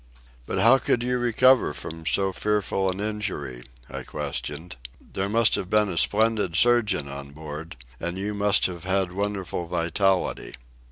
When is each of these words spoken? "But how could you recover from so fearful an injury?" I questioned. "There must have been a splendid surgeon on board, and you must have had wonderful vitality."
"But 0.47 0.57
how 0.57 0.79
could 0.79 1.03
you 1.03 1.19
recover 1.19 1.73
from 1.73 2.07
so 2.07 2.33
fearful 2.33 2.89
an 2.89 2.99
injury?" 2.99 3.61
I 3.87 4.01
questioned. 4.01 4.75
"There 4.99 5.29
must 5.29 5.53
have 5.53 5.69
been 5.69 5.89
a 5.89 5.97
splendid 5.99 6.55
surgeon 6.55 7.07
on 7.07 7.33
board, 7.33 7.75
and 7.99 8.17
you 8.17 8.33
must 8.33 8.65
have 8.65 8.83
had 8.85 9.11
wonderful 9.11 9.67
vitality." 9.67 10.55